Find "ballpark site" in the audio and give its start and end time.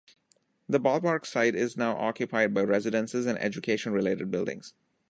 0.79-1.53